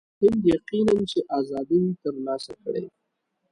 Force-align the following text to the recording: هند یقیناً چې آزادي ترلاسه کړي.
هند 0.19 0.41
یقیناً 0.53 0.95
چې 1.11 1.19
آزادي 1.39 1.81
ترلاسه 2.01 2.53
کړي. 2.63 2.85